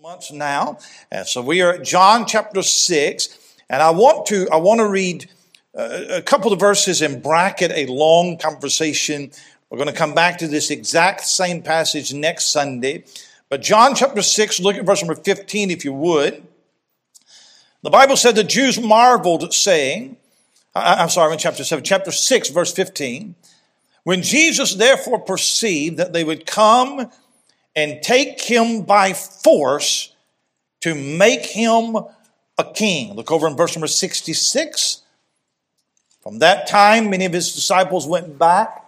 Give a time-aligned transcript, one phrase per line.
[0.00, 0.78] months now.
[1.10, 3.54] And so we are at John chapter 6.
[3.68, 5.28] And I want to, I want to read
[5.76, 9.30] uh, a couple of verses and bracket a long conversation.
[9.68, 13.04] We're going to come back to this exact same passage next Sunday.
[13.50, 16.46] But John chapter 6, look at verse number 15 if you would.
[17.82, 20.16] The Bible said the Jews marveled, saying,
[20.74, 23.34] I'm sorry, in chapter 7, chapter 6, verse 15.
[24.04, 27.10] When Jesus therefore perceived that they would come
[27.76, 30.14] and take him by force
[30.80, 31.96] to make him
[32.58, 33.14] a king.
[33.14, 35.02] Look over in verse number 66.
[36.22, 38.84] From that time, many of his disciples went back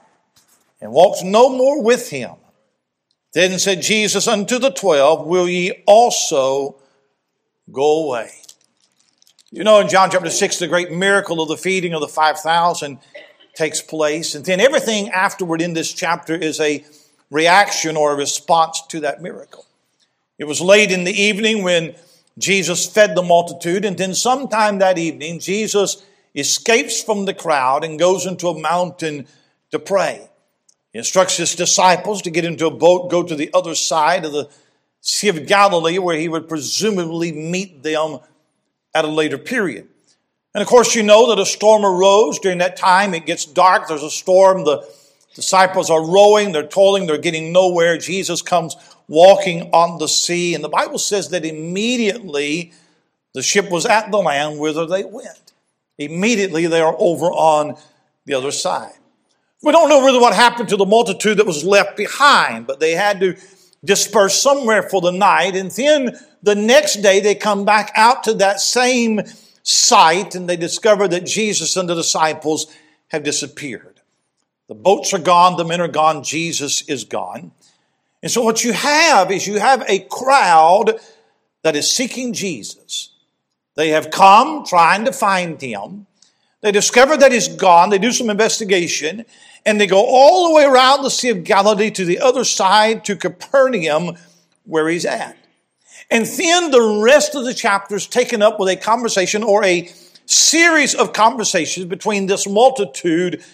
[0.81, 2.33] and walked no more with him.
[3.33, 6.77] Then said Jesus unto the twelve, Will ye also
[7.71, 8.31] go away?
[9.51, 12.99] You know, in John chapter 6, the great miracle of the feeding of the 5,000
[13.55, 14.35] takes place.
[14.35, 16.85] And then everything afterward in this chapter is a
[17.33, 19.65] reaction or a response to that miracle.
[20.39, 21.97] It was late in the evening when
[22.39, 27.99] Jesus fed the multitude, and then sometime that evening, Jesus escapes from the crowd and
[27.99, 29.27] goes into a mountain
[29.71, 30.29] to pray.
[30.93, 34.33] He instructs his disciples to get into a boat, go to the other side of
[34.33, 34.51] the
[35.01, 38.21] Sea of Galilee, where he would presumably meet them
[38.95, 39.89] at a later period.
[40.55, 43.15] And of course, you know that a storm arose during that time.
[43.15, 44.87] It gets dark, there's a storm, the
[45.35, 47.97] Disciples are rowing, they're toiling, they're getting nowhere.
[47.97, 48.77] Jesus comes
[49.09, 52.73] walking on the sea, and the Bible says that immediately
[53.35, 55.53] the ship was at the land whither they went.
[55.99, 57.77] Immediately they are over on
[58.27, 58.93] the other side.
[59.63, 62.93] We don't know really what happened to the multitude that was left behind, but they
[62.93, 63.37] had to
[63.85, 65.57] disperse somewhere for the night.
[65.57, 69.21] And then the next day they come back out to that same
[69.63, 72.67] site and they discover that Jesus and the disciples
[73.09, 73.92] have disappeared.
[74.73, 77.53] The boats are gone, the men are gone, Jesus is gone.
[78.23, 80.99] And so what you have is you have a crowd
[81.61, 83.11] that is seeking Jesus.
[83.75, 86.07] They have come trying to find him.
[86.63, 87.91] They discover that he's gone.
[87.91, 89.27] They do some investigation
[89.67, 93.05] and they go all the way around the Sea of Galilee to the other side
[93.05, 94.17] to Capernaum
[94.65, 95.37] where he's at.
[96.11, 99.91] And then the rest of the chapter is taken up with a conversation or a
[100.25, 103.45] series of conversations between this multitude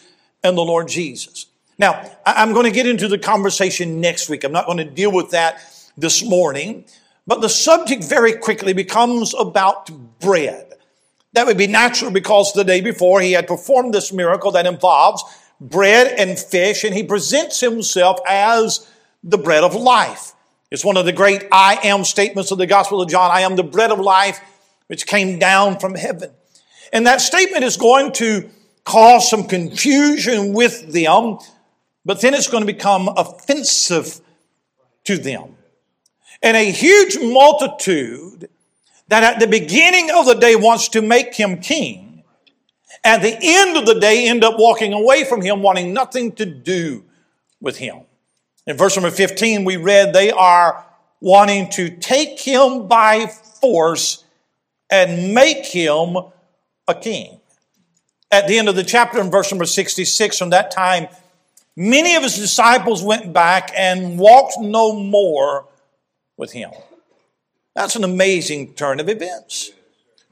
[0.42, 1.46] and the Lord Jesus.
[1.78, 4.44] Now, I'm going to get into the conversation next week.
[4.44, 5.62] I'm not going to deal with that
[5.96, 6.84] this morning,
[7.26, 9.90] but the subject very quickly becomes about
[10.20, 10.72] bread.
[11.34, 15.22] That would be natural because the day before he had performed this miracle that involves
[15.60, 18.88] bread and fish, and he presents himself as
[19.22, 20.32] the bread of life.
[20.70, 23.30] It's one of the great I am statements of the Gospel of John.
[23.30, 24.40] I am the bread of life
[24.86, 26.30] which came down from heaven.
[26.92, 28.48] And that statement is going to
[28.84, 31.38] cause some confusion with them,
[32.04, 34.20] but then it's going to become offensive
[35.04, 35.56] to them.
[36.42, 38.48] And a huge multitude
[39.08, 42.22] that at the beginning of the day wants to make him king,
[43.04, 46.46] at the end of the day end up walking away from him, wanting nothing to
[46.46, 47.04] do
[47.60, 48.02] with him.
[48.66, 50.84] In verse number 15, we read they are
[51.20, 54.24] wanting to take him by force
[54.90, 56.16] and make him
[56.86, 57.37] a king
[58.30, 61.08] at the end of the chapter in verse number 66, from that time,
[61.76, 65.66] many of his disciples went back and walked no more
[66.36, 66.70] with him.
[67.74, 69.70] That's an amazing turn of events.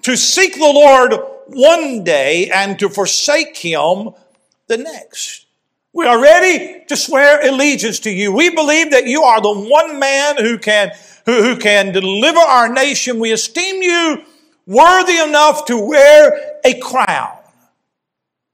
[0.02, 1.14] To seek the Lord
[1.46, 4.10] one day and to forsake him
[4.66, 5.46] the next.
[5.92, 8.32] We are ready to swear allegiance to you.
[8.32, 10.90] We believe that you are the one man who can,
[11.24, 13.18] who, who can deliver our nation.
[13.18, 14.22] We esteem you
[14.66, 17.35] worthy enough to wear a crown.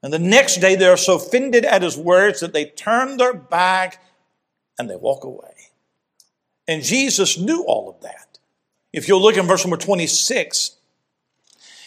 [0.03, 3.33] And the next day they are so offended at his words that they turn their
[3.33, 4.03] back
[4.77, 5.53] and they walk away.
[6.67, 8.37] And Jesus knew all of that.
[8.91, 10.75] If you'll look in verse number 26,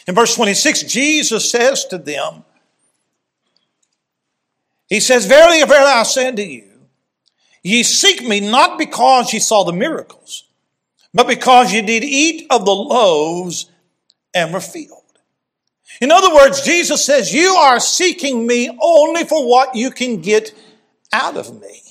[0.08, 2.44] in verse 26, Jesus says to them,
[4.88, 6.70] He says, Verily, verily, I say unto you,
[7.62, 10.44] ye seek me not because ye saw the miracles,
[11.12, 13.70] but because ye did eat of the loaves
[14.32, 15.05] and were filled.
[16.00, 20.52] In other words, Jesus says, You are seeking me only for what you can get
[21.12, 21.82] out of me.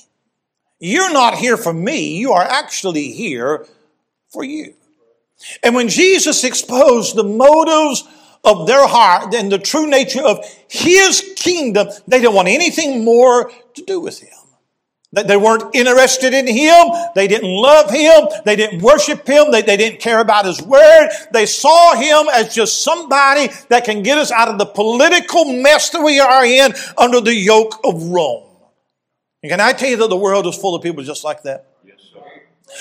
[0.78, 3.66] You're not here for me, you are actually here
[4.28, 4.74] for you.
[5.62, 8.04] And when Jesus exposed the motives
[8.44, 13.50] of their heart and the true nature of his kingdom, they didn't want anything more
[13.74, 14.45] to do with him.
[15.12, 16.86] They weren't interested in him.
[17.14, 18.28] They didn't love him.
[18.44, 19.50] They didn't worship him.
[19.50, 21.08] They, they didn't care about his word.
[21.32, 25.90] They saw him as just somebody that can get us out of the political mess
[25.90, 28.44] that we are in under the yoke of Rome.
[29.42, 31.66] And can I tell you that the world is full of people just like that?
[31.84, 32.20] Yes, sir.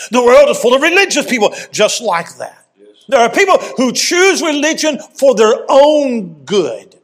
[0.10, 2.66] The world is full of religious people just like that.
[3.08, 6.95] There are people who choose religion for their own good.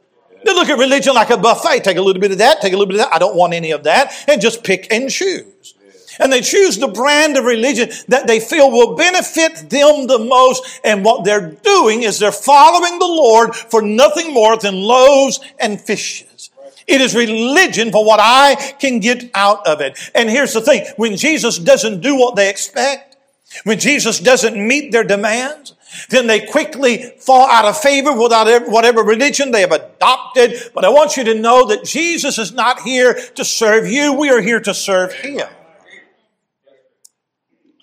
[0.44, 1.84] They look at religion like a buffet.
[1.84, 3.14] Take a little bit of that, take a little bit of that.
[3.14, 4.12] I don't want any of that.
[4.28, 5.74] And just pick and choose.
[6.18, 10.80] And they choose the brand of religion that they feel will benefit them the most.
[10.84, 15.80] And what they're doing is they're following the Lord for nothing more than loaves and
[15.80, 16.50] fishes.
[16.86, 19.98] It is religion for what I can get out of it.
[20.14, 20.86] And here's the thing.
[20.96, 23.16] When Jesus doesn't do what they expect,
[23.64, 25.74] when Jesus doesn't meet their demands,
[26.08, 30.54] then they quickly fall out of favor without whatever religion they have adopted.
[30.74, 34.12] But I want you to know that Jesus is not here to serve you.
[34.12, 35.48] We are here to serve Him.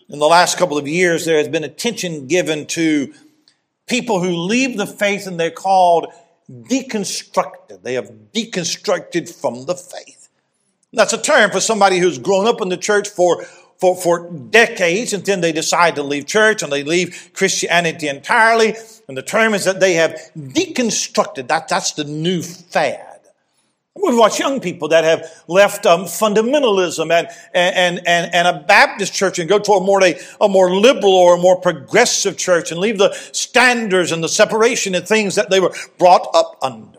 [0.09, 3.13] In the last couple of years, there has been attention given to
[3.85, 6.07] people who leave the faith and they're called
[6.50, 7.83] deconstructed.
[7.83, 10.29] They have deconstructed from the faith.
[10.91, 13.45] That's a term for somebody who's grown up in the church for
[13.80, 18.76] for, for decades and then they decide to leave church and they leave Christianity entirely.
[19.08, 21.48] And the term is that they have deconstructed.
[21.48, 23.06] That, that's the new fad.
[23.96, 29.14] We watch young people that have left um, fundamentalism and, and, and, and a Baptist
[29.14, 32.72] church and go to a more, a, a more liberal or a more progressive church
[32.72, 36.99] and leave the standards and the separation and things that they were brought up under.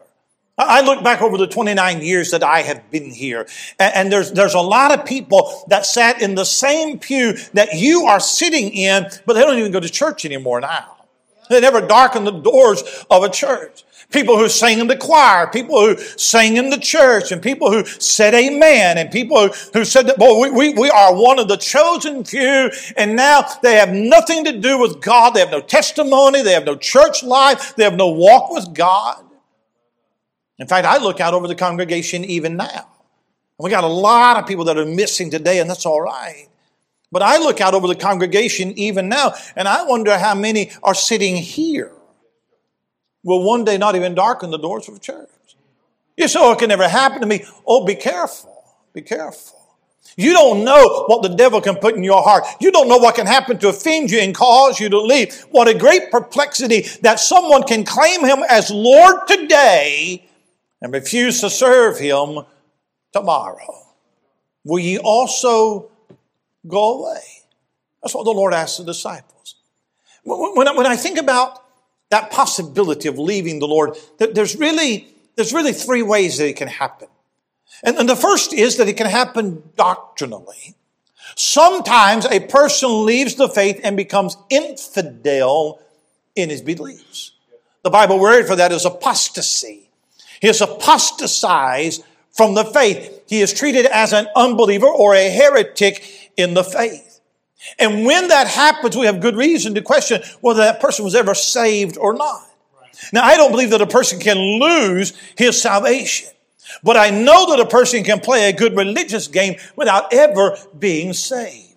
[0.68, 3.46] I look back over the 29 years that I have been here,
[3.78, 8.04] and there's, there's a lot of people that sat in the same pew that you
[8.06, 10.96] are sitting in, but they don't even go to church anymore now.
[11.48, 13.84] They never darken the doors of a church.
[14.10, 17.84] People who sang in the choir, people who sang in the church, and people who
[17.84, 21.48] said amen, and people who, who said that, boy, we, we, we are one of
[21.48, 25.34] the chosen few, and now they have nothing to do with God.
[25.34, 26.42] They have no testimony.
[26.42, 27.76] They have no church life.
[27.76, 29.24] They have no walk with God.
[30.60, 32.86] In fact, I look out over the congregation even now.
[33.58, 36.48] We got a lot of people that are missing today, and that's all right.
[37.10, 40.94] But I look out over the congregation even now, and I wonder how many are
[40.94, 41.92] sitting here
[43.24, 45.28] will one day not even darken the doors of church.
[46.16, 47.44] You say, oh, it can never happen to me.
[47.66, 48.62] Oh, be careful.
[48.92, 49.58] Be careful.
[50.16, 52.44] You don't know what the devil can put in your heart.
[52.60, 55.34] You don't know what can happen to offend you and cause you to leave.
[55.50, 60.26] What a great perplexity that someone can claim him as Lord today
[60.80, 62.44] and refuse to serve him
[63.12, 63.86] tomorrow.
[64.64, 65.90] Will ye also
[66.66, 67.22] go away?
[68.02, 69.56] That's what the Lord asked the disciples.
[70.24, 71.62] When I, think about
[72.10, 76.68] that possibility of leaving the Lord, there's really, there's really three ways that it can
[76.68, 77.08] happen.
[77.82, 80.76] And the first is that it can happen doctrinally.
[81.36, 85.80] Sometimes a person leaves the faith and becomes infidel
[86.36, 87.32] in his beliefs.
[87.82, 89.89] The Bible word for that is apostasy.
[90.40, 93.22] He is apostatized from the faith.
[93.28, 97.20] He is treated as an unbeliever or a heretic in the faith.
[97.78, 101.34] And when that happens, we have good reason to question whether that person was ever
[101.34, 102.46] saved or not.
[103.12, 106.30] Now, I don't believe that a person can lose his salvation.
[106.82, 111.12] But I know that a person can play a good religious game without ever being
[111.12, 111.74] saved.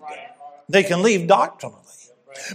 [0.70, 1.80] They can leave doctrinally.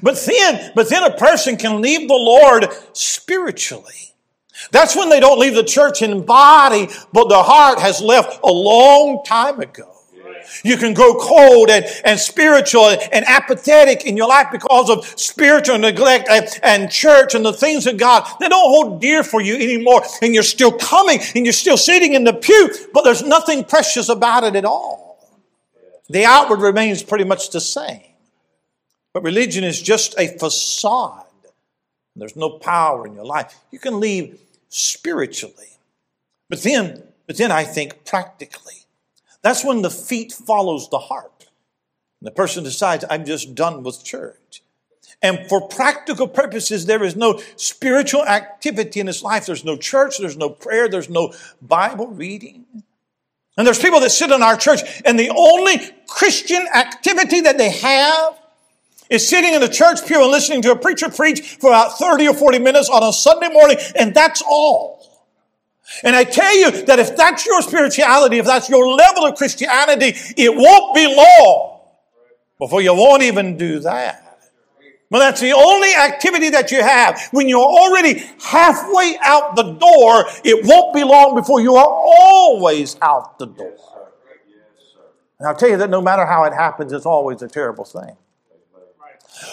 [0.02, 4.07] But then, but then a person can leave the Lord spiritually.
[4.70, 8.52] That's when they don't leave the church in body, but the heart has left a
[8.52, 9.98] long time ago.
[10.64, 15.78] You can grow cold and, and spiritual and apathetic in your life because of spiritual
[15.78, 18.28] neglect and, and church and the things of God.
[18.40, 20.02] They don't hold dear for you anymore.
[20.22, 24.08] And you're still coming and you're still sitting in the pew, but there's nothing precious
[24.08, 25.18] about it at all.
[26.08, 28.02] The outward remains pretty much the same.
[29.12, 31.24] But religion is just a facade.
[32.16, 33.54] There's no power in your life.
[33.70, 35.78] You can leave spiritually.
[36.48, 38.86] But then, but then I think practically.
[39.42, 41.46] That's when the feet follows the heart.
[42.20, 44.62] And the person decides, I'm just done with church.
[45.20, 49.46] And for practical purposes, there is no spiritual activity in his life.
[49.46, 52.64] There's no church, there's no prayer, there's no Bible reading.
[53.56, 57.70] And there's people that sit in our church, and the only Christian activity that they
[57.70, 58.38] have
[59.10, 62.28] is sitting in the church pew and listening to a preacher preach for about 30
[62.28, 64.98] or 40 minutes on a Sunday morning, and that's all.
[66.04, 70.14] And I tell you that if that's your spirituality, if that's your level of Christianity,
[70.36, 71.80] it won't be long
[72.58, 74.24] before you won't even do that.
[75.10, 77.18] But that's the only activity that you have.
[77.30, 82.96] When you're already halfway out the door, it won't be long before you are always
[83.00, 83.74] out the door.
[85.38, 88.16] And I'll tell you that no matter how it happens, it's always a terrible thing.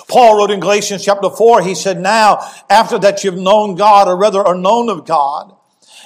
[0.07, 2.39] Paul wrote in Galatians chapter 4, he said, Now,
[2.69, 5.55] after that you've known God, or rather are known of God,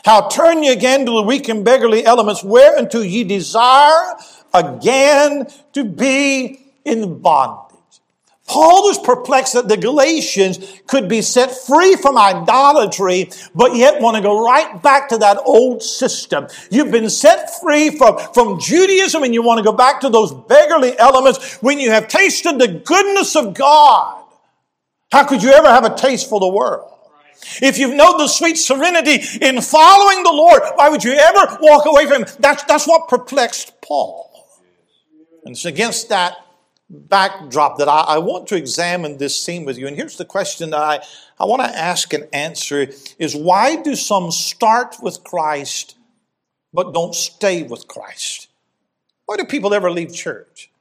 [0.04, 4.16] how turn ye again to the weak and beggarly elements, whereunto ye desire
[4.54, 7.69] again to be in bondage.
[8.50, 14.18] Paul was perplexed that the Galatians could be set free from idolatry, but yet want
[14.18, 16.48] to go right back to that old system.
[16.72, 20.34] You've been set free from, from Judaism and you want to go back to those
[20.34, 24.26] beggarly elements when you have tasted the goodness of God.
[25.12, 26.92] How could you ever have a taste for the world?
[27.62, 31.86] If you've known the sweet serenity in following the Lord, why would you ever walk
[31.86, 32.30] away from him?
[32.40, 34.26] That's, that's what perplexed Paul.
[35.46, 36.36] And it's against that
[36.90, 39.88] backdrop that I, I, want to examine this scene with you.
[39.88, 41.00] And here's the question that I,
[41.40, 42.88] I want to ask and answer
[43.20, 45.96] is why do some start with Christ
[46.74, 48.48] but don't stay with Christ?
[49.26, 50.72] Why do people ever leave church?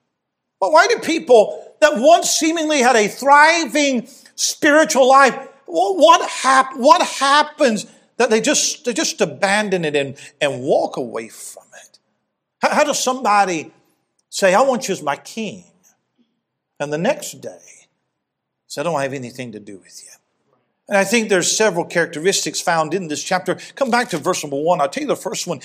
[0.60, 5.34] Well, why do people that once seemingly had a thriving spiritual life,
[5.66, 7.86] well, what, hap- what happens
[8.16, 11.98] that they just, they just abandon it and, and walk away from it?
[12.60, 13.70] How, how does somebody
[14.30, 15.64] say, I want you as my king?
[16.80, 17.78] And the next day,
[18.68, 20.12] said, I don't have anything to do with you.
[20.88, 23.58] And I think there's several characteristics found in this chapter.
[23.74, 24.80] Come back to verse number one.
[24.80, 25.60] I'll tell you the first one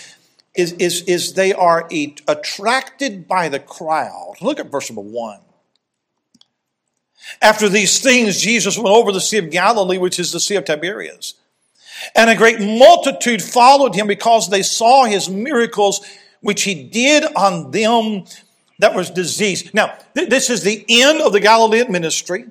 [0.55, 1.88] is, is, is they are
[2.27, 4.36] attracted by the crowd.
[4.41, 5.39] Look at verse number one.
[7.41, 10.65] After these things, Jesus went over the Sea of Galilee, which is the Sea of
[10.65, 11.36] Tiberias.
[12.15, 16.05] And a great multitude followed him because they saw his miracles,
[16.41, 18.25] which he did on them
[18.84, 19.74] that was disease.
[19.74, 22.46] Now, th- this is the end of the Galilean ministry.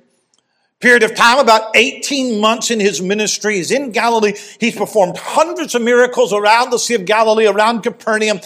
[0.79, 3.57] Period of time, about 18 months in his ministry.
[3.57, 4.33] He's in Galilee.
[4.59, 8.37] He's performed hundreds of miracles around the Sea of Galilee, around Capernaum.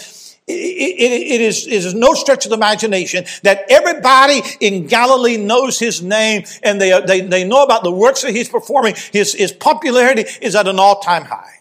[0.46, 5.38] It, it, it, is, it is no stretch of the imagination that everybody in Galilee
[5.38, 8.96] knows his name and they, they, they know about the works that he's performing.
[9.12, 11.57] His, his popularity is at an all-time high.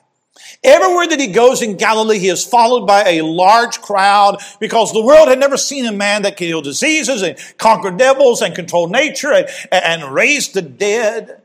[0.63, 5.03] Everywhere that he goes in Galilee, he is followed by a large crowd because the
[5.03, 8.87] world had never seen a man that could heal diseases and conquer devils and control
[8.87, 11.41] nature and, and raise the dead.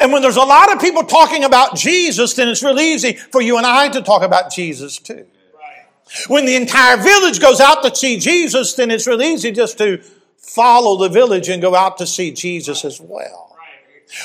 [0.00, 3.40] And when there's a lot of people talking about Jesus, then it's real easy for
[3.40, 5.26] you and I to talk about Jesus too.
[6.28, 9.98] When the entire village goes out to see Jesus, then it's real easy just to
[10.38, 13.53] follow the village and go out to see Jesus as well.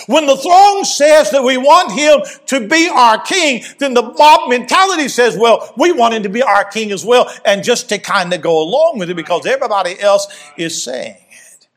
[0.08, 4.50] When the throng says that we want him to be our king, then the mob
[4.50, 7.98] mentality says, well, we want him to be our king as well, and just to
[7.98, 10.28] kind of go along with it because everybody else
[10.58, 11.68] is saying it.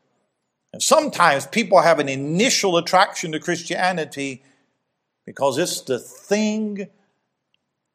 [0.73, 4.43] And sometimes people have an initial attraction to Christianity
[5.27, 6.89] because it's the thing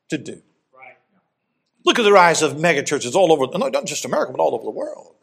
[0.09, 0.41] to do.
[1.85, 4.71] Look at the rise of megachurches all over, not just America, but all over the
[4.71, 5.15] world.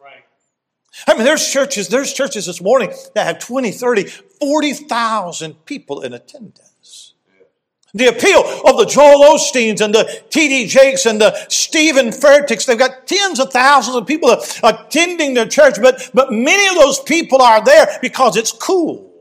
[1.07, 6.13] I mean, there's churches, there's churches this morning that have 20, 30, 40,000 people in
[6.13, 7.15] attendance.
[7.95, 10.67] The appeal of the Joel Osteens and the T.D.
[10.67, 15.77] Jakes and the Steven Furticks, they've got tens of thousands of people attending their church,
[15.81, 19.13] but, but many of those people are there because it's cool.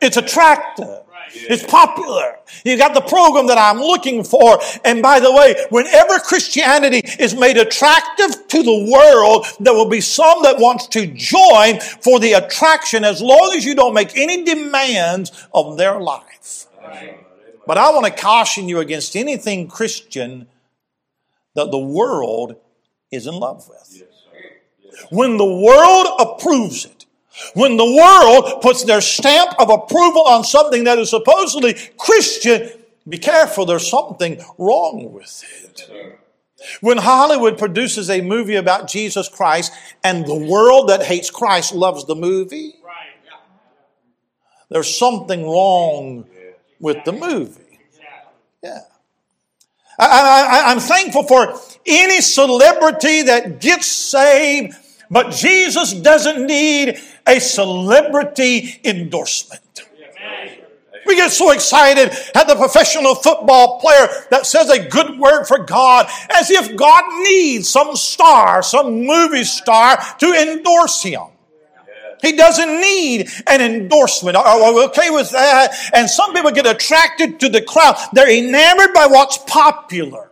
[0.00, 0.88] It's attractive.
[1.32, 2.38] It's popular.
[2.64, 4.60] You got the program that I'm looking for.
[4.84, 10.00] And by the way, whenever Christianity is made attractive to the world, there will be
[10.00, 14.44] some that wants to join for the attraction as long as you don't make any
[14.44, 16.66] demands of their life.
[17.66, 20.48] But I want to caution you against anything Christian
[21.54, 22.56] that the world
[23.10, 24.02] is in love with.
[25.10, 26.99] When the world approves it,
[27.54, 32.70] when the world puts their stamp of approval on something that is supposedly Christian,
[33.08, 36.18] be careful, there's something wrong with it.
[36.80, 39.72] When Hollywood produces a movie about Jesus Christ
[40.04, 42.74] and the world that hates Christ loves the movie,
[44.68, 46.26] there's something wrong
[46.78, 47.80] with the movie.
[48.62, 48.80] Yeah.
[49.98, 54.74] I, am thankful for any celebrity that gets saved,
[55.10, 59.60] but Jesus doesn't need a celebrity endorsement.
[61.06, 65.64] We get so excited at the professional football player that says a good word for
[65.64, 71.22] God as if God needs some star, some movie star to endorse him.
[72.22, 74.36] He doesn't need an endorsement.
[74.36, 75.74] Are we okay with that?
[75.94, 77.96] And some people get attracted to the crowd.
[78.12, 80.30] They're enamored by what's popular.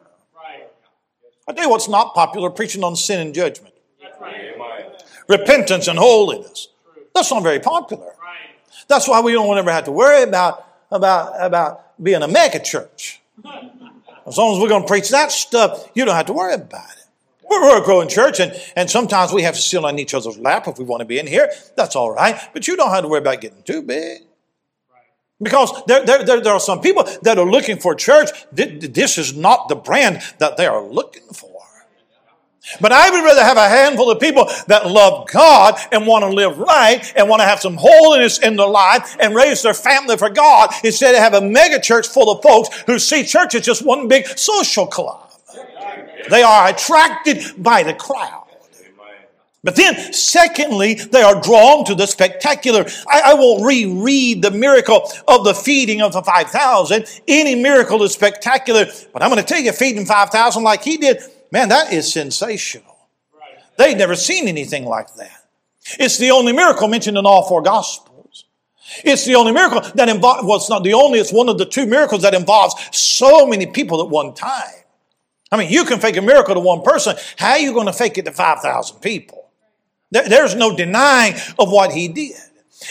[1.48, 3.74] I tell you what's not popular, preaching on sin and judgment.
[5.28, 6.68] Repentance and holiness.
[7.14, 8.12] That's not very popular.
[8.86, 13.20] That's why we don't ever have to worry about, about, about being a mega church.
[14.26, 16.90] As long as we're going to preach that stuff, you don't have to worry about
[16.90, 17.04] it.
[17.48, 20.68] We're, a growing church, and, and sometimes we have to sit on each other's lap
[20.68, 21.50] if we want to be in here.
[21.76, 22.38] That's all right.
[22.52, 24.22] But you don't have to worry about getting too big.
[25.40, 28.30] Because there, there, there, there are some people that are looking for church.
[28.52, 31.57] This is not the brand that they are looking for.
[32.80, 36.28] But I would rather have a handful of people that love God and want to
[36.28, 40.16] live right and want to have some holiness in their life and raise their family
[40.16, 43.62] for God instead of have a mega church full of folks who see church as
[43.62, 45.30] just one big social club.
[46.30, 48.44] They are attracted by the crowd.
[49.64, 52.86] But then, secondly, they are drawn to the spectacular.
[53.08, 57.04] I, I, won't reread the miracle of the feeding of the 5,000.
[57.26, 58.86] Any miracle is spectacular.
[59.12, 62.96] But I'm going to tell you, feeding 5,000 like he did, man, that is sensational.
[63.76, 65.44] They'd never seen anything like that.
[65.98, 68.44] It's the only miracle mentioned in all four gospels.
[69.04, 71.66] It's the only miracle that involves, well, it's not the only, it's one of the
[71.66, 74.84] two miracles that involves so many people at one time.
[75.50, 77.16] I mean, you can fake a miracle to one person.
[77.36, 79.38] How are you going to fake it to 5,000 people?
[80.10, 82.32] there's no denying of what he did.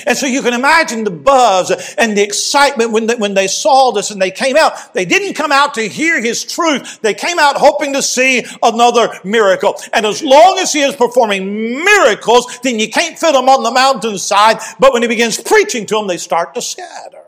[0.06, 3.92] And so you can imagine the buzz and the excitement when they, when they saw
[3.92, 4.94] this and they came out.
[4.94, 7.02] They didn't come out to hear his truth.
[7.02, 9.76] They came out hoping to see another miracle.
[9.94, 13.72] And as long as he is performing miracles, then you can't fit them on the
[13.72, 14.58] mountainside.
[14.78, 17.24] But when he begins preaching to them, they start to scatter.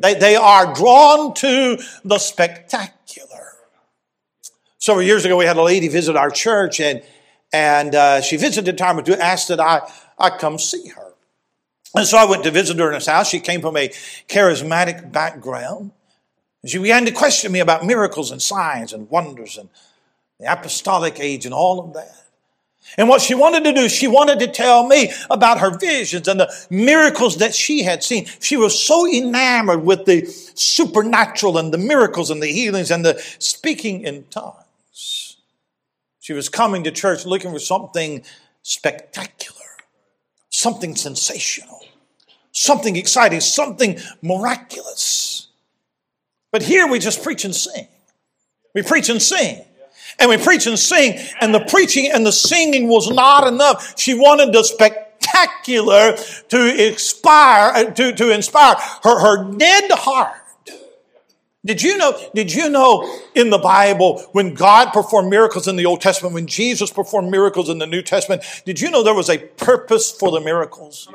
[0.00, 3.46] They, they are drawn to the spectacular.
[4.78, 7.02] Several years ago, we had a lady visit our church and,
[7.52, 11.11] and uh, she visited or two, asked that I, I come see her.
[11.94, 13.28] And so I went to visit her in his house.
[13.28, 13.88] She came from a
[14.28, 15.92] charismatic background.
[16.62, 19.68] And she began to question me about miracles and signs and wonders and
[20.38, 22.22] the apostolic age and all of that.
[22.98, 26.40] And what she wanted to do, she wanted to tell me about her visions and
[26.40, 28.26] the miracles that she had seen.
[28.40, 33.22] She was so enamored with the supernatural and the miracles and the healings and the
[33.38, 35.36] speaking in tongues.
[36.20, 38.24] She was coming to church looking for something
[38.62, 39.61] spectacular,
[40.52, 41.82] something sensational
[42.52, 45.48] something exciting, something miraculous.
[46.52, 47.88] But here we just preach and sing.
[48.74, 49.64] We preach and sing.
[50.18, 53.98] And we preach and sing, and the preaching and the singing was not enough.
[53.98, 56.16] She wanted the spectacular
[56.50, 60.34] to inspire, uh, to, to inspire her, her dead heart.
[61.64, 65.86] Did you know, did you know in the Bible when God performed miracles in the
[65.86, 69.30] Old Testament, when Jesus performed miracles in the New Testament, did you know there was
[69.30, 71.08] a purpose for the miracles?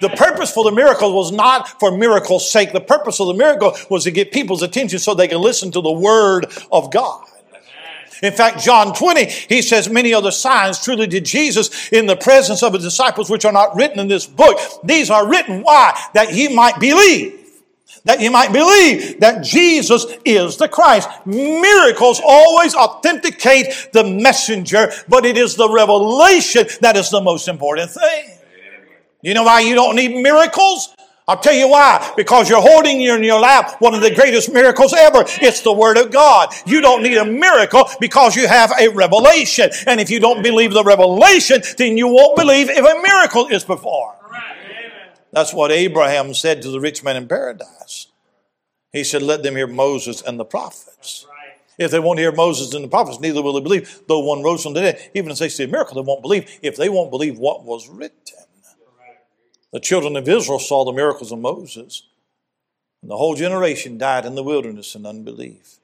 [0.00, 2.72] The purpose for the miracle was not for miracle's sake.
[2.72, 5.82] The purpose of the miracle was to get people's attention so they can listen to
[5.82, 7.26] the word of God.
[8.22, 12.62] In fact, John 20, he says, many other signs truly did Jesus in the presence
[12.62, 14.58] of his disciples, which are not written in this book.
[14.84, 15.62] These are written.
[15.62, 16.00] Why?
[16.14, 17.41] That he might believe.
[18.04, 21.08] That you might believe that Jesus is the Christ.
[21.24, 27.90] Miracles always authenticate the messenger, but it is the revelation that is the most important
[27.90, 28.38] thing.
[29.22, 30.94] You know why you don't need miracles?
[31.28, 32.12] I'll tell you why.
[32.16, 35.24] Because you're holding in your lap one of the greatest miracles ever.
[35.40, 36.52] It's the Word of God.
[36.66, 39.70] You don't need a miracle because you have a revelation.
[39.86, 43.62] And if you don't believe the revelation, then you won't believe if a miracle is
[43.62, 44.18] performed.
[45.32, 48.08] That's what Abraham said to the rich man in paradise.
[48.92, 51.26] He said, Let them hear Moses and the prophets.
[51.78, 54.62] If they won't hear Moses and the prophets, neither will they believe, though one rose
[54.62, 55.10] from the dead.
[55.14, 57.88] Even if they see a miracle, they won't believe if they won't believe what was
[57.88, 58.18] written.
[59.72, 62.06] The children of Israel saw the miracles of Moses,
[63.00, 65.78] and the whole generation died in the wilderness in unbelief.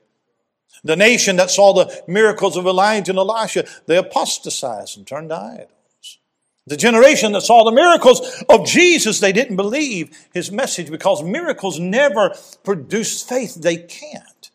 [0.84, 5.36] The nation that saw the miracles of Elijah and Elisha, they apostatized and turned to
[5.36, 5.70] idols.
[6.68, 11.78] The generation that saw the miracles of Jesus, they didn't believe his message because miracles
[11.78, 13.54] never produce faith.
[13.54, 14.50] They can't.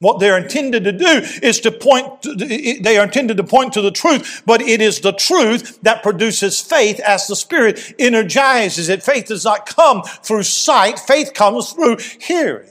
[0.00, 3.80] What they're intended to do is to point, to, they are intended to point to
[3.80, 9.02] the truth, but it is the truth that produces faith as the Spirit energizes it.
[9.02, 12.68] Faith does not come through sight, faith comes through hearing.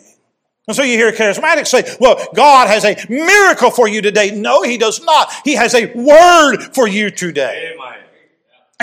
[0.67, 4.31] And so you hear charismatics say, well, God has a miracle for you today.
[4.31, 5.31] No, He does not.
[5.43, 7.73] He has a word for you today.
[7.73, 8.02] Amen.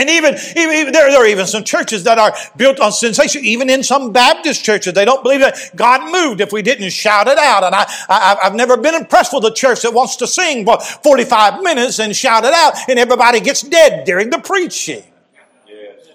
[0.00, 3.44] And even, even there, there, are even some churches that are built on sensation.
[3.44, 7.28] Even in some Baptist churches, they don't believe that God moved if we didn't shout
[7.28, 7.64] it out.
[7.64, 10.80] And I, I, have never been impressed with a church that wants to sing for
[10.80, 15.04] 45 minutes and shout it out and everybody gets dead during the preaching.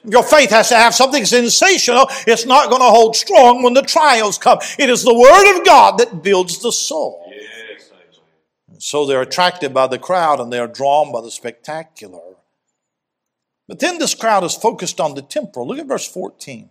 [0.03, 2.07] Your faith has to have something sensational.
[2.25, 4.57] It's not going to hold strong when the trials come.
[4.79, 7.31] It is the Word of God that builds the soul.
[7.31, 7.91] Yes.
[8.79, 12.24] So they're attracted by the crowd and they're drawn by the spectacular.
[13.67, 15.67] But then this crowd is focused on the temporal.
[15.67, 16.69] Look at verse 14.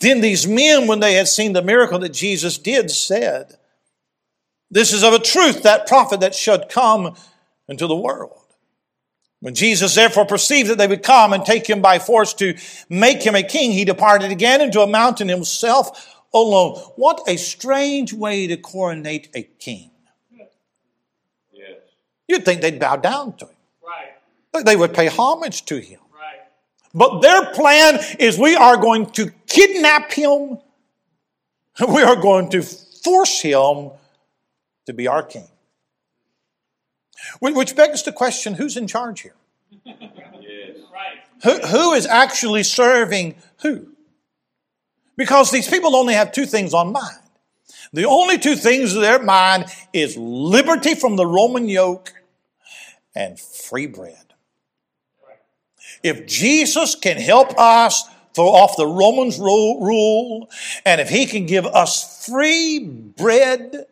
[0.00, 3.56] Then these men, when they had seen the miracle that Jesus did, said,
[4.70, 7.14] This is of a truth that prophet that should come
[7.68, 8.40] into the world.
[9.40, 12.56] When Jesus therefore perceived that they would come and take him by force to
[12.88, 16.76] make him a king, he departed again into a mountain himself alone.
[16.96, 19.90] What a strange way to coronate a king.
[22.28, 23.54] You'd think they'd bow down to him.
[23.86, 24.15] Right.
[24.64, 26.00] They would pay homage to him.
[26.12, 26.40] Right.
[26.94, 30.58] But their plan is we are going to kidnap him.
[31.88, 33.90] We are going to force him
[34.86, 35.48] to be our king.
[37.40, 39.34] Which begs the question who's in charge here?
[40.96, 41.18] Right.
[41.42, 43.88] Who, who is actually serving who?
[45.16, 47.18] Because these people only have two things on mind.
[47.92, 52.12] The only two things in their mind is liberty from the Roman yoke
[53.14, 54.25] and free bread.
[56.02, 58.04] If Jesus can help us
[58.34, 60.50] throw off the Romans rule,
[60.84, 63.86] and if he can give us free bread,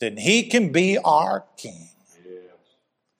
[0.00, 1.88] then he can be our king.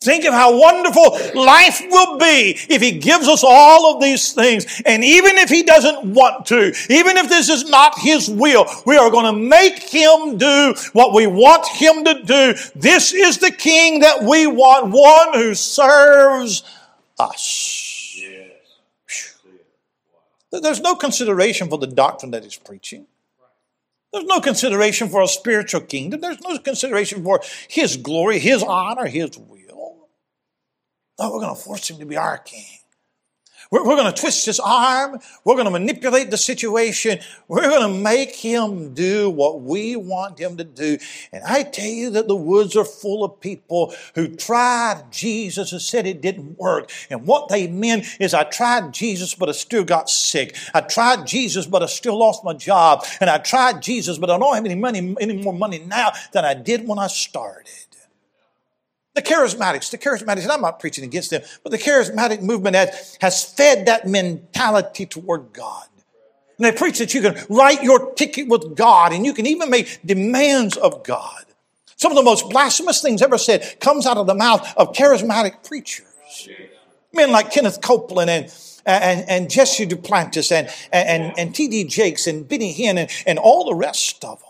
[0.01, 4.81] Think of how wonderful life will be if He gives us all of these things.
[4.87, 8.97] And even if He doesn't want to, even if this is not His will, we
[8.97, 12.55] are going to make Him do what we want Him to do.
[12.77, 16.62] This is the King that we want, one who serves
[17.18, 17.88] us.
[20.50, 23.06] There's no consideration for the doctrine that He's preaching.
[24.12, 26.20] There's no consideration for a spiritual kingdom.
[26.20, 29.58] There's no consideration for His glory, His honor, His will.
[31.18, 32.78] No, we're going to force him to be our king.
[33.71, 35.18] We're, we're going to twist his arm.
[35.44, 37.18] We're going to manipulate the situation.
[37.49, 40.99] We're going to make him do what we want him to do.
[41.33, 45.81] And I tell you that the woods are full of people who tried Jesus and
[45.83, 46.90] said it didn't work.
[47.11, 50.57] And what they meant is I tried Jesus, but I still got sick.
[50.75, 53.05] I tried Jesus, but I still lost my job.
[53.21, 56.44] And I tried Jesus, but I don't have any money, any more money now than
[56.44, 57.88] I did when I started.
[59.18, 63.18] The charismatics, the charismatics, and I'm not preaching against them, but the charismatic movement has,
[63.20, 65.88] has fed that mentality toward God.
[66.57, 69.70] And they preach that you can write your ticket with God and you can even
[69.70, 71.46] make demands of God.
[71.96, 75.66] Some of the most blasphemous things ever said comes out of the mouth of charismatic
[75.66, 76.07] preachers.
[77.12, 78.52] Men like Kenneth Copeland and,
[78.87, 81.87] and, and Jesse Duplantis and, and, and T.D.
[81.87, 84.47] Jakes and Benny Hinn and, and all the rest of them.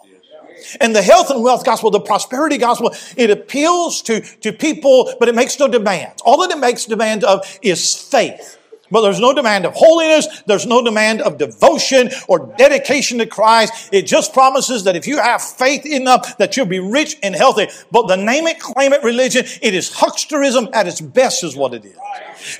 [0.81, 5.29] And the health and wealth gospel, the prosperity gospel, it appeals to, to people, but
[5.29, 6.23] it makes no demands.
[6.23, 8.58] All that it makes demand of is faith.
[8.91, 10.43] But there's no demand of holiness.
[10.47, 13.91] There's no demand of devotion or dedication to Christ.
[13.93, 17.69] It just promises that if you have faith enough that you'll be rich and healthy.
[17.91, 21.75] But the name it, claim it religion, it is hucksterism at its best is what
[21.75, 21.97] it is.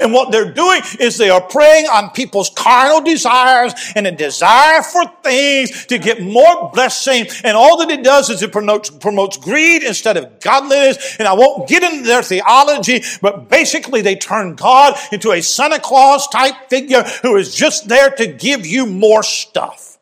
[0.01, 4.83] And what they're doing is they are preying on people's carnal desires and a desire
[4.83, 7.27] for things to get more blessing.
[7.45, 11.17] And all that it does is it promotes, promotes greed instead of godliness.
[11.19, 15.79] And I won't get into their theology, but basically they turn God into a Santa
[15.79, 19.99] Claus type figure who is just there to give you more stuff.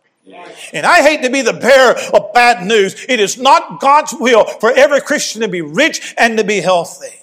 [0.72, 3.06] And I hate to be the bearer of bad news.
[3.08, 7.14] It is not God's will for every Christian to be rich and to be healthy.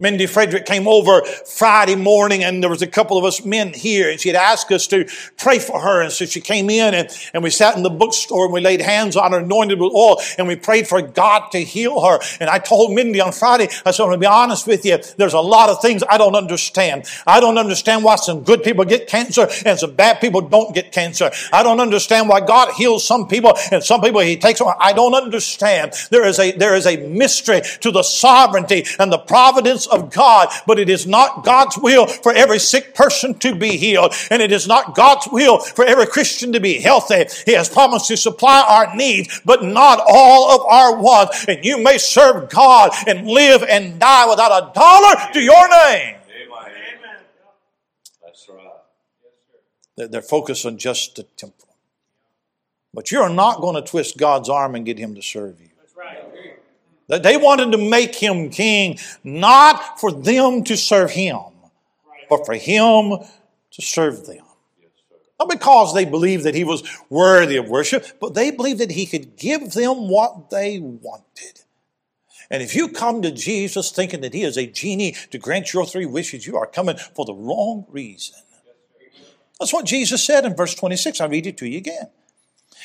[0.00, 4.10] Mindy Frederick came over Friday morning and there was a couple of us men here
[4.10, 6.00] and she had asked us to pray for her.
[6.00, 8.80] And so she came in and, and we sat in the bookstore and we laid
[8.80, 12.18] hands on her anointed with oil and we prayed for God to heal her.
[12.40, 14.98] And I told Mindy on Friday, I said, I'm going to be honest with you.
[15.18, 17.04] There's a lot of things I don't understand.
[17.26, 20.92] I don't understand why some good people get cancer and some bad people don't get
[20.92, 21.30] cancer.
[21.52, 24.62] I don't understand why God heals some people and some people he takes.
[24.80, 25.92] I don't understand.
[26.08, 30.48] There is a, there is a mystery to the sovereignty and the providence of God,
[30.66, 34.14] but it is not God's will for every sick person to be healed.
[34.30, 37.26] And it is not God's will for every Christian to be healthy.
[37.46, 41.44] He has promised to supply our needs, but not all of our wants.
[41.46, 46.16] And you may serve God and live and die without a dollar to your name.
[46.30, 47.22] Amen.
[48.22, 50.10] That's right.
[50.10, 51.74] They're- focused on just the temporal.
[52.92, 55.69] But you're not going to twist God's arm and get him to serve you.
[57.18, 61.40] They wanted to make him king, not for them to serve him,
[62.28, 63.18] but for him
[63.72, 64.44] to serve them.
[65.38, 69.06] Not because they believed that he was worthy of worship, but they believed that he
[69.06, 71.60] could give them what they wanted.
[72.50, 75.86] And if you come to Jesus thinking that he is a genie to grant your
[75.86, 78.36] three wishes, you are coming for the wrong reason.
[79.58, 81.20] That's what Jesus said in verse 26.
[81.20, 82.10] I'll read it to you again.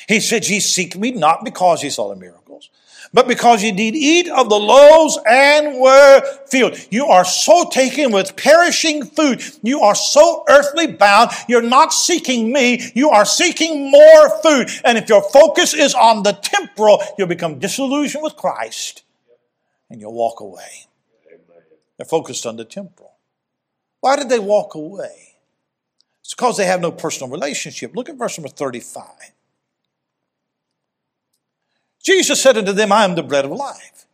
[0.08, 2.70] He said, Ye seek me not because ye saw the miracles,
[3.12, 6.78] but because ye did eat of the loaves and were filled.
[6.90, 9.42] You are so taken with perishing food.
[9.62, 11.30] You are so earthly bound.
[11.48, 12.90] You're not seeking me.
[12.94, 14.68] You are seeking more food.
[14.84, 19.02] And if your focus is on the temporal, you'll become disillusioned with Christ
[19.90, 20.86] and you'll walk away.
[21.96, 23.14] They're focused on the temporal.
[24.00, 25.36] Why did they walk away?
[26.20, 27.94] It's because they have no personal relationship.
[27.94, 29.04] Look at verse number 35.
[32.06, 34.06] Jesus said unto them, I am the bread of life.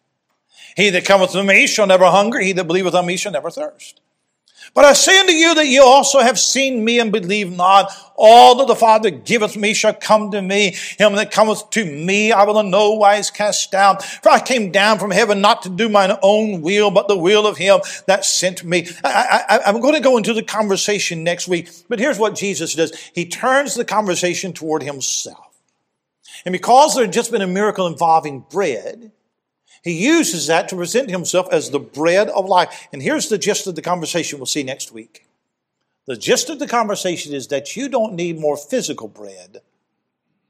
[0.75, 3.51] He that cometh to me shall never hunger, he that believeth on me shall never
[3.51, 4.01] thirst.
[4.73, 7.93] But I say unto you that you also have seen me and believe not.
[8.17, 10.75] All that the Father giveth me shall come to me.
[10.97, 14.03] Him that cometh to me I will in no wise cast out.
[14.03, 17.47] For I came down from heaven not to do mine own will, but the will
[17.47, 18.89] of him that sent me.
[19.05, 22.97] I, am going to go into the conversation next week, but here's what Jesus does.
[23.15, 25.52] He turns the conversation toward himself.
[26.45, 29.13] And because there had just been a miracle involving bread,
[29.83, 32.89] he uses that to present himself as the bread of life.
[32.93, 35.27] And here's the gist of the conversation we'll see next week.
[36.07, 39.59] The gist of the conversation is that you don't need more physical bread.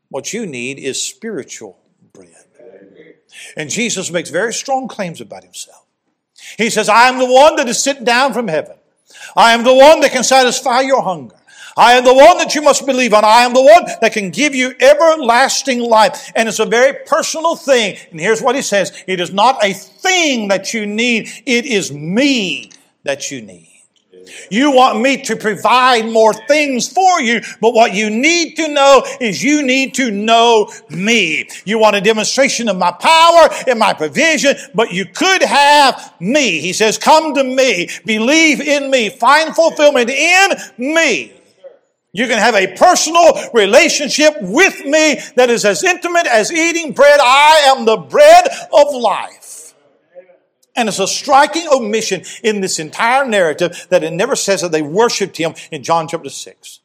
[0.08, 1.78] What you need is spiritual
[2.12, 2.46] bread.
[3.56, 5.86] And Jesus makes very strong claims about himself.
[6.58, 8.76] He says, I am the one that is sent down from heaven.
[9.36, 11.36] I am the one that can satisfy your hunger.
[11.76, 13.24] I am the one that you must believe on.
[13.24, 16.30] I am the one that can give you everlasting life.
[16.34, 17.96] And it's a very personal thing.
[18.10, 18.92] And here's what he says.
[19.06, 21.28] It is not a thing that you need.
[21.46, 22.72] It is me
[23.04, 23.68] that you need.
[24.50, 29.04] You want me to provide more things for you, but what you need to know
[29.20, 31.48] is you need to know me.
[31.64, 36.60] You want a demonstration of my power and my provision, but you could have me.
[36.60, 41.32] He says, come to me, believe in me, find fulfillment in me.
[42.12, 47.18] You can have a personal relationship with me that is as intimate as eating bread.
[47.20, 49.74] I am the bread of life.
[50.76, 54.82] And it's a striking omission in this entire narrative that it never says that they
[54.82, 56.80] worshiped him in John chapter 6.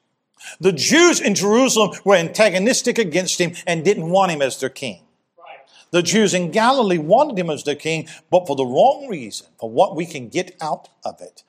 [0.59, 5.03] The Jews in Jerusalem were antagonistic against him and didn't want him as their king.
[5.91, 9.69] The Jews in Galilee wanted him as their king, but for the wrong reason, for
[9.69, 11.43] what we can get out of it.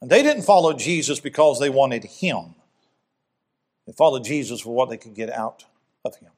[0.00, 2.54] And they didn't follow Jesus because they wanted him.
[3.88, 5.64] They followed Jesus for what they could get out
[6.04, 6.32] of him.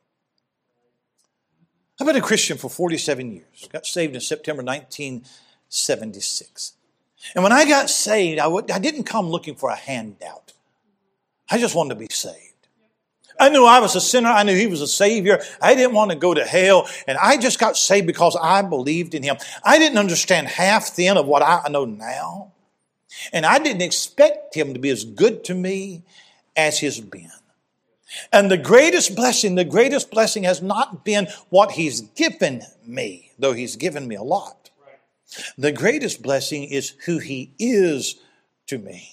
[2.00, 3.68] I've been a Christian for 47 years.
[3.72, 6.74] Got saved in September 1976.
[7.34, 10.52] And when I got saved, I w- I didn't come looking for a handout.
[11.50, 12.36] I just wanted to be saved.
[13.38, 14.28] I knew I was a sinner.
[14.28, 15.42] I knew he was a savior.
[15.60, 16.88] I didn't want to go to hell.
[17.08, 19.38] And I just got saved because I believed in him.
[19.64, 22.52] I didn't understand half then of what I know now.
[23.32, 26.04] And I didn't expect him to be as good to me
[26.56, 27.30] as he's been.
[28.32, 33.52] And the greatest blessing, the greatest blessing has not been what he's given me, though
[33.52, 34.70] he's given me a lot.
[35.56, 38.16] The greatest blessing is who he is
[38.66, 39.12] to me.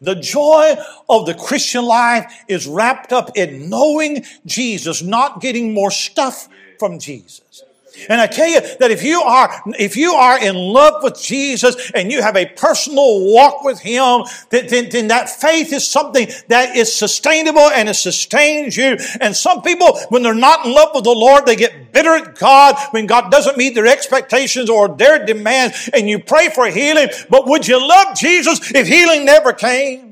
[0.00, 0.74] The joy
[1.08, 6.98] of the Christian life is wrapped up in knowing Jesus, not getting more stuff from
[6.98, 7.62] Jesus.
[8.08, 11.90] And I tell you that if you are, if you are in love with Jesus
[11.94, 16.28] and you have a personal walk with Him, then, then, then, that faith is something
[16.48, 18.96] that is sustainable and it sustains you.
[19.20, 22.38] And some people, when they're not in love with the Lord, they get bitter at
[22.38, 27.08] God when God doesn't meet their expectations or their demands and you pray for healing.
[27.28, 30.11] But would you love Jesus if healing never came?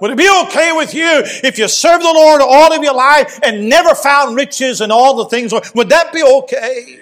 [0.00, 3.40] Would it be okay with you if you served the Lord all of your life
[3.42, 5.52] and never found riches and all the things?
[5.74, 7.00] Would that be okay?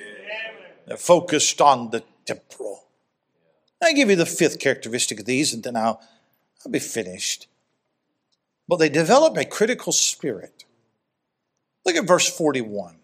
[0.87, 2.85] They're focused on the temporal.
[3.83, 6.01] I give you the fifth characteristic of these, and then I'll,
[6.65, 7.47] I'll be finished.
[8.67, 10.65] But they develop a critical spirit.
[11.85, 12.97] Look at verse 41.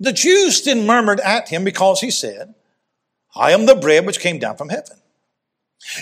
[0.00, 2.54] The Jews then murmured at him because he said,
[3.34, 5.01] I am the bread which came down from heaven.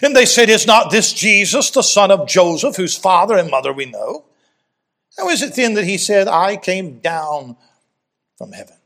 [0.02, 3.72] And they said, Is not this Jesus, the son of Joseph, whose father and mother
[3.72, 4.24] we know?
[5.18, 7.56] How is it then that he said, I came down
[8.38, 8.76] from heaven?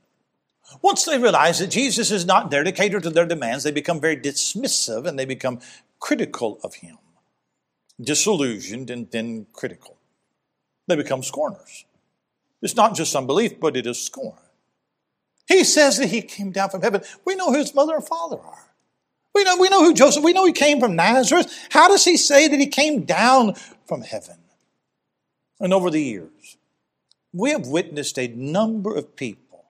[0.83, 4.01] Once they realize that Jesus is not there to cater to their demands, they become
[4.01, 5.61] very dismissive and they become
[6.01, 6.99] critical of him.
[8.01, 9.97] Disillusioned and then critical.
[10.87, 11.85] They become scorners.
[12.61, 14.39] It's not just unbelief, but it is scorn.
[15.47, 17.03] He says that he came down from heaven.
[17.25, 18.64] We know who his mother and father are.
[19.35, 21.53] We know, we know who Joseph, we know he came from Nazareth.
[21.71, 23.55] How does he say that he came down
[23.87, 24.37] from heaven?
[25.61, 26.57] And over the years,
[27.33, 29.65] we have witnessed a number of people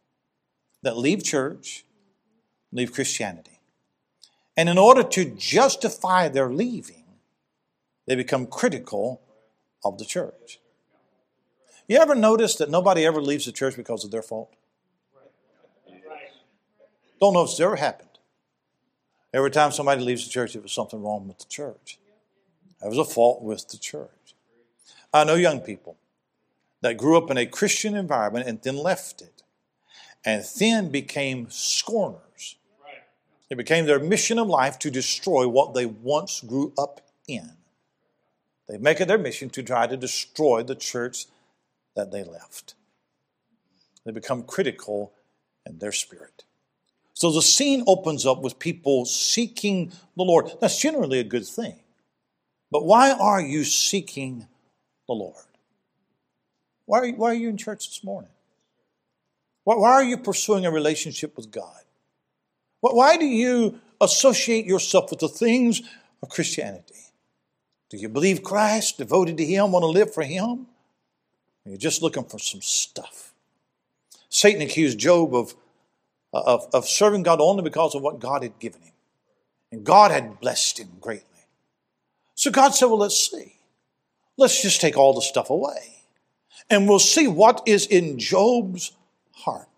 [0.82, 1.84] that leave church,
[2.72, 3.58] leave Christianity.
[4.56, 7.04] And in order to justify their leaving,
[8.06, 9.22] they become critical
[9.82, 10.60] of the church.
[11.88, 14.52] You ever notice that nobody ever leaves the church because of their fault?
[17.20, 18.13] Don't know if it's ever happened.
[19.34, 21.98] Every time somebody leaves the church, it was something wrong with the church.
[22.80, 24.36] There was a fault with the church.
[25.12, 25.96] I know young people
[26.82, 29.42] that grew up in a Christian environment and then left it,
[30.24, 32.56] and then became scorners.
[33.50, 37.50] It became their mission of life to destroy what they once grew up in.
[38.68, 41.26] They make it their mission to try to destroy the church
[41.96, 42.74] that they left.
[44.06, 45.12] They become critical
[45.66, 46.43] in their spirit.
[47.24, 50.52] So the scene opens up with people seeking the Lord.
[50.60, 51.80] That's generally a good thing.
[52.70, 54.46] But why are you seeking
[55.06, 55.46] the Lord?
[56.84, 58.28] Why are you, why are you in church this morning?
[59.62, 61.80] Why, why are you pursuing a relationship with God?
[62.82, 65.80] Why do you associate yourself with the things
[66.22, 67.06] of Christianity?
[67.88, 70.66] Do you believe Christ, devoted to Him, want to live for Him?
[71.64, 73.32] Or you're just looking for some stuff.
[74.28, 75.54] Satan accused Job of,
[76.40, 78.92] of, of serving God only because of what God had given him.
[79.70, 81.28] And God had blessed him greatly.
[82.34, 83.56] So God said, Well, let's see.
[84.36, 85.94] Let's just take all the stuff away.
[86.70, 88.92] And we'll see what is in Job's
[89.32, 89.68] heart.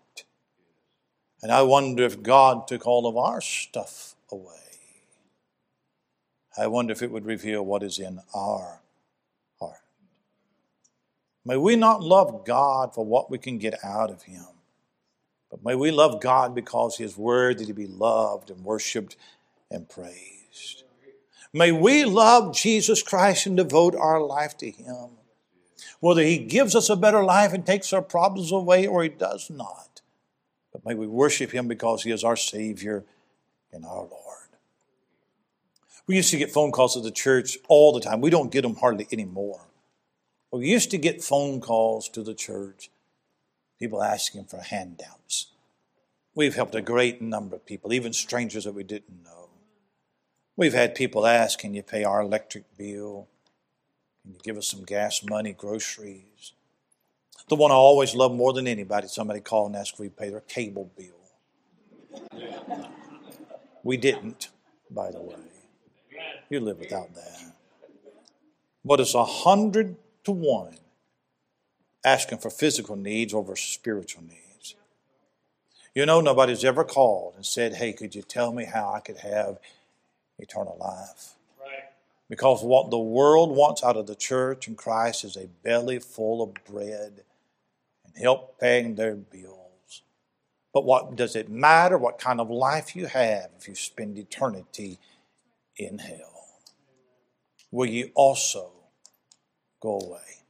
[1.41, 4.53] And I wonder if God took all of our stuff away.
[6.57, 8.81] I wonder if it would reveal what is in our
[9.59, 9.77] heart.
[11.45, 14.45] May we not love God for what we can get out of Him,
[15.49, 19.15] but may we love God because He is worthy to be loved and worshiped
[19.71, 20.83] and praised.
[21.53, 25.09] May we love Jesus Christ and devote our life to Him.
[25.99, 29.49] Whether He gives us a better life and takes our problems away or He does
[29.49, 30.01] not.
[30.71, 33.05] But may we worship Him because He is our Savior
[33.71, 34.37] and our Lord.
[36.07, 38.21] We used to get phone calls to the church all the time.
[38.21, 39.61] We don't get them hardly anymore.
[40.51, 42.89] We used to get phone calls to the church,
[43.79, 45.47] people asking for handouts.
[46.35, 49.49] We've helped a great number of people, even strangers that we didn't know.
[50.55, 53.27] We've had people ask, Can you pay our electric bill?
[54.23, 56.53] Can you give us some gas money, groceries?
[57.49, 60.29] The one I always love more than anybody, somebody called and asked if we pay
[60.29, 61.13] their cable bill.
[63.83, 64.49] We didn't,
[64.91, 65.35] by the way.
[66.49, 67.53] You live without that.
[68.83, 70.77] But it's a hundred to one
[72.07, 74.75] asking for physical needs over spiritual needs.
[75.93, 79.17] You know, nobody's ever called and said, Hey, could you tell me how I could
[79.17, 79.59] have
[80.39, 81.33] eternal life?
[81.59, 81.83] Right.
[82.29, 86.41] Because what the world wants out of the church and Christ is a belly full
[86.41, 87.23] of bread
[88.05, 90.03] and help paying their bills.
[90.73, 94.99] But what does it matter what kind of life you have if you spend eternity
[95.75, 96.45] in hell?
[97.71, 98.71] Will you also
[99.81, 100.46] go away?